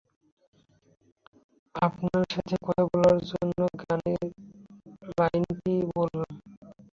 [1.75, 4.23] আপনার সাথে কথা বলার জন্য গানের
[5.11, 6.33] লাইনটি বললাম।